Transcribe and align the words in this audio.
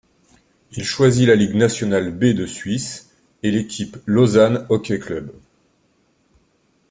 Il 0.71 0.83
choisit 0.83 1.27
la 1.27 1.35
Ligue 1.35 1.53
nationale 1.53 2.09
B 2.11 2.33
de 2.33 2.47
Suisse 2.47 3.13
et 3.43 3.51
l'équipe 3.51 3.97
Lausanne 4.07 4.65
Hockey 4.69 4.97
Club. 4.97 5.31